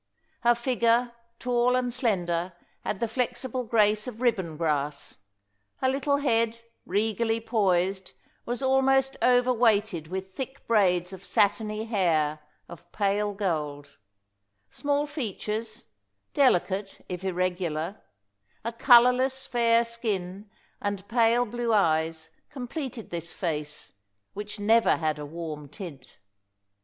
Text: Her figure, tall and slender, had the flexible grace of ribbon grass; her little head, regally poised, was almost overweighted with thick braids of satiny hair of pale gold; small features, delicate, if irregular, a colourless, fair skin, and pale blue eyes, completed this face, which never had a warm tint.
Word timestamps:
Her 0.39 0.55
figure, 0.55 1.11
tall 1.37 1.75
and 1.75 1.93
slender, 1.93 2.53
had 2.83 2.99
the 2.99 3.07
flexible 3.07 3.63
grace 3.65 4.07
of 4.07 4.19
ribbon 4.19 4.57
grass; 4.57 5.17
her 5.75 5.87
little 5.87 6.17
head, 6.17 6.59
regally 6.87 7.39
poised, 7.39 8.13
was 8.43 8.63
almost 8.63 9.15
overweighted 9.21 10.07
with 10.07 10.33
thick 10.33 10.65
braids 10.65 11.13
of 11.13 11.23
satiny 11.23 11.85
hair 11.85 12.39
of 12.67 12.91
pale 12.91 13.33
gold; 13.33 13.99
small 14.71 15.05
features, 15.05 15.85
delicate, 16.33 17.05
if 17.07 17.23
irregular, 17.23 18.01
a 18.65 18.73
colourless, 18.73 19.45
fair 19.45 19.83
skin, 19.83 20.49
and 20.81 21.07
pale 21.07 21.45
blue 21.45 21.71
eyes, 21.73 22.31
completed 22.49 23.11
this 23.11 23.31
face, 23.33 23.93
which 24.33 24.59
never 24.59 24.95
had 24.97 25.19
a 25.19 25.27
warm 25.27 25.69
tint. 25.69 26.17